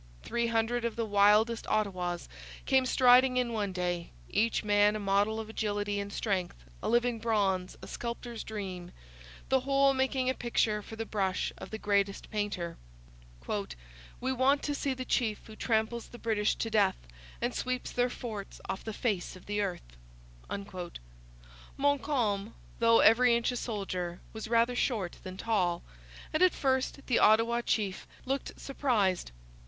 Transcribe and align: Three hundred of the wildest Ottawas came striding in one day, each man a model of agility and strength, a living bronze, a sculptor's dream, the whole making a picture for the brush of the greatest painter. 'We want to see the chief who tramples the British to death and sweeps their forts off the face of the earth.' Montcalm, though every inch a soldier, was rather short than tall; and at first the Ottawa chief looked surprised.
Three 0.23 0.47
hundred 0.47 0.83
of 0.83 0.95
the 0.95 1.05
wildest 1.05 1.67
Ottawas 1.67 2.27
came 2.65 2.87
striding 2.87 3.37
in 3.37 3.53
one 3.53 3.71
day, 3.71 4.09
each 4.31 4.63
man 4.63 4.95
a 4.95 4.99
model 4.99 5.39
of 5.39 5.47
agility 5.47 5.99
and 5.99 6.11
strength, 6.11 6.55
a 6.81 6.89
living 6.89 7.19
bronze, 7.19 7.77
a 7.83 7.87
sculptor's 7.87 8.43
dream, 8.43 8.91
the 9.49 9.59
whole 9.59 9.93
making 9.93 10.27
a 10.27 10.33
picture 10.33 10.81
for 10.81 10.95
the 10.95 11.05
brush 11.05 11.53
of 11.59 11.69
the 11.69 11.77
greatest 11.77 12.31
painter. 12.31 12.77
'We 13.47 14.33
want 14.33 14.63
to 14.63 14.73
see 14.73 14.95
the 14.95 15.05
chief 15.05 15.41
who 15.45 15.55
tramples 15.55 16.07
the 16.07 16.17
British 16.17 16.55
to 16.55 16.71
death 16.71 16.97
and 17.39 17.53
sweeps 17.53 17.91
their 17.91 18.09
forts 18.09 18.59
off 18.67 18.83
the 18.83 18.93
face 18.93 19.35
of 19.35 19.45
the 19.45 19.61
earth.' 19.61 19.97
Montcalm, 21.77 22.55
though 22.79 23.01
every 23.01 23.35
inch 23.35 23.51
a 23.51 23.55
soldier, 23.55 24.19
was 24.33 24.47
rather 24.47 24.75
short 24.75 25.17
than 25.21 25.37
tall; 25.37 25.83
and 26.33 26.41
at 26.41 26.55
first 26.55 27.05
the 27.05 27.19
Ottawa 27.19 27.61
chief 27.61 28.07
looked 28.25 28.59
surprised. 28.59 29.31